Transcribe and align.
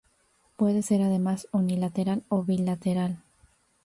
Puede 0.55 0.81
ser 0.81 1.03
además 1.03 1.47
unilateral 1.51 2.23
o 2.27 2.41
bilateral. 2.41 3.21